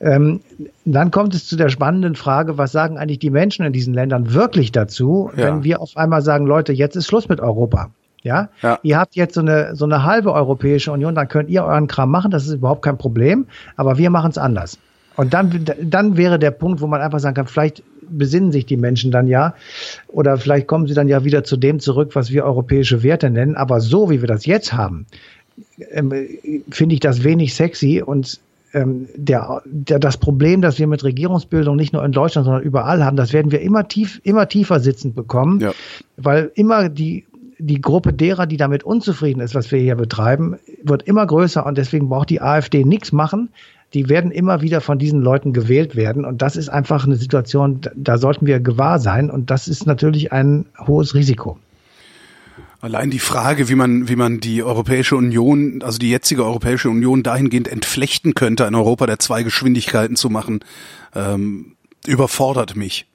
[0.00, 0.40] Ähm,
[0.84, 4.34] dann kommt es zu der spannenden Frage, was sagen eigentlich die Menschen in diesen Ländern
[4.34, 5.46] wirklich dazu, ja.
[5.46, 7.90] wenn wir auf einmal sagen, Leute, jetzt ist Schluss mit Europa.
[8.22, 8.48] Ja?
[8.62, 8.78] ja?
[8.82, 12.10] ihr habt jetzt so eine so eine halbe Europäische Union, dann könnt ihr euren Kram
[12.10, 14.78] machen, das ist überhaupt kein Problem, aber wir machen es anders.
[15.16, 18.76] Und dann, dann wäre der Punkt, wo man einfach sagen kann, vielleicht besinnen sich die
[18.76, 19.54] Menschen dann ja.
[20.08, 23.56] Oder vielleicht kommen sie dann ja wieder zu dem zurück, was wir europäische Werte nennen.
[23.56, 25.06] Aber so, wie wir das jetzt haben,
[25.90, 26.12] ähm,
[26.70, 28.40] finde ich das wenig sexy und
[28.72, 33.04] ähm, der, der, das Problem, das wir mit Regierungsbildung nicht nur in Deutschland, sondern überall
[33.04, 35.72] haben, das werden wir immer tief, immer tiefer sitzend bekommen, ja.
[36.16, 37.24] weil immer die
[37.58, 41.78] die Gruppe derer, die damit unzufrieden ist, was wir hier betreiben, wird immer größer und
[41.78, 43.48] deswegen braucht die AfD nichts machen,
[43.94, 46.24] die werden immer wieder von diesen Leuten gewählt werden.
[46.24, 49.30] Und das ist einfach eine Situation, da sollten wir gewahr sein.
[49.30, 51.58] Und das ist natürlich ein hohes Risiko.
[52.80, 57.22] Allein die Frage, wie man, wie man die Europäische Union, also die jetzige Europäische Union
[57.22, 60.60] dahingehend entflechten könnte, ein Europa der zwei Geschwindigkeiten zu machen,
[61.14, 63.06] ähm, überfordert mich.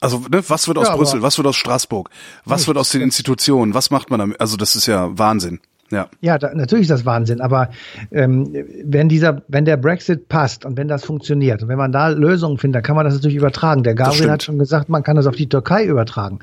[0.00, 2.08] Also, ne, was wird aus ja, Brüssel, was wird aus Straßburg,
[2.44, 4.40] was wird aus den Institutionen, was macht man damit?
[4.40, 5.60] Also, das ist ja Wahnsinn.
[5.90, 7.40] Ja, ja da, natürlich ist das Wahnsinn.
[7.40, 7.70] Aber
[8.10, 12.08] ähm, wenn dieser, wenn der Brexit passt und wenn das funktioniert und wenn man da
[12.08, 13.82] Lösungen findet, dann kann man das natürlich übertragen.
[13.82, 16.40] Der Gabriel hat schon gesagt, man kann das auf die Türkei übertragen.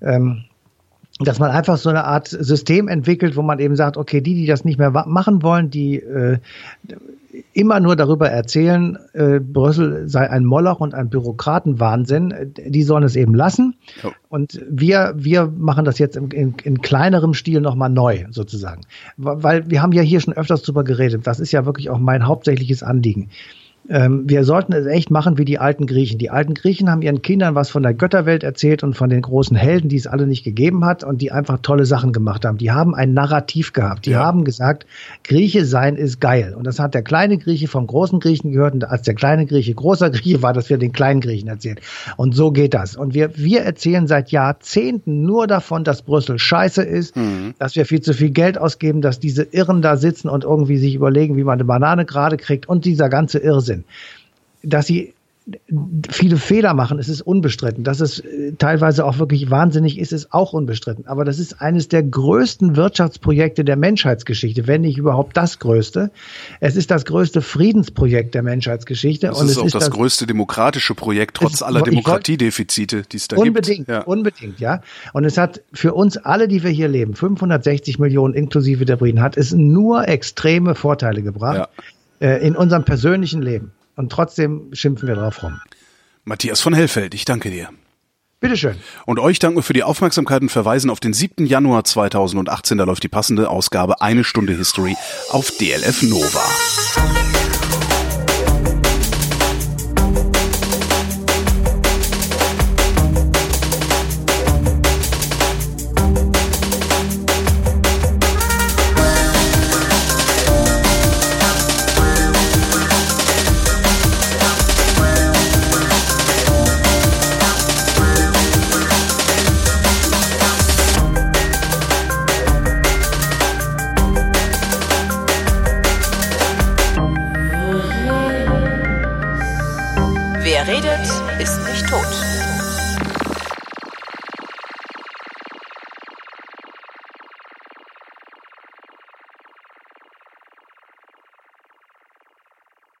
[0.00, 0.44] Ähm,
[1.20, 4.46] dass man einfach so eine Art System entwickelt, wo man eben sagt, okay, die, die
[4.46, 6.38] das nicht mehr machen wollen, die äh,
[7.52, 13.16] immer nur darüber erzählen, äh, Brüssel sei ein Moloch und ein Bürokratenwahnsinn, die sollen es
[13.16, 13.74] eben lassen.
[14.02, 14.10] Ja.
[14.28, 18.82] Und wir, wir machen das jetzt in, in, in kleinerem Stil nochmal neu, sozusagen.
[19.16, 21.26] Weil wir haben ja hier schon öfters drüber geredet.
[21.26, 23.30] Das ist ja wirklich auch mein hauptsächliches Anliegen.
[23.90, 26.18] Ähm, wir sollten es echt machen wie die alten Griechen.
[26.18, 29.56] Die alten Griechen haben ihren Kindern was von der Götterwelt erzählt und von den großen
[29.56, 32.58] Helden, die es alle nicht gegeben hat und die einfach tolle Sachen gemacht haben.
[32.58, 34.04] Die haben ein Narrativ gehabt.
[34.04, 34.20] Die ja.
[34.20, 34.86] haben gesagt,
[35.24, 36.54] Grieche sein ist geil.
[36.54, 38.74] Und das hat der kleine Grieche vom großen Griechen gehört.
[38.74, 41.80] Und als der kleine Grieche großer Grieche war, dass wir den kleinen Griechen erzählen.
[42.16, 42.94] Und so geht das.
[42.94, 47.54] Und wir, wir erzählen seit Jahrzehnten nur davon, dass Brüssel scheiße ist, mhm.
[47.58, 50.94] dass wir viel zu viel Geld ausgeben, dass diese Irren da sitzen und irgendwie sich
[50.94, 53.77] überlegen, wie man eine Banane gerade kriegt und dieser ganze Irrsinn.
[54.62, 55.14] Dass sie
[56.10, 57.84] viele Fehler machen, es ist unbestritten.
[57.84, 61.06] Dass es äh, teilweise auch wirklich wahnsinnig ist, ist auch unbestritten.
[61.06, 66.10] Aber das ist eines der größten Wirtschaftsprojekte der Menschheitsgeschichte, wenn nicht überhaupt das größte.
[66.60, 69.28] Es ist das größte Friedensprojekt der Menschheitsgeschichte.
[69.28, 73.28] Es ist es auch ist das, das, größte demokratische Projekt, trotz aller Demokratiedefizite, die es
[73.28, 73.88] da unbedingt, gibt.
[73.88, 74.02] Ja.
[74.02, 74.82] Unbedingt, ja.
[75.12, 79.22] Und es hat für uns alle, die wir hier leben, 560 Millionen inklusive der Briten,
[79.22, 81.84] hat es nur extreme Vorteile gebracht ja.
[82.20, 83.72] Äh, in unserem persönlichen Leben.
[83.96, 85.60] Und trotzdem schimpfen wir drauf rum.
[86.24, 87.70] Matthias von Hellfeld, ich danke dir.
[88.40, 88.76] Bitteschön.
[89.04, 91.46] Und euch danken wir für die Aufmerksamkeit und verweisen auf den 7.
[91.46, 92.78] Januar 2018.
[92.78, 94.96] Da läuft die passende Ausgabe Eine Stunde History
[95.30, 97.57] auf DLF Nova.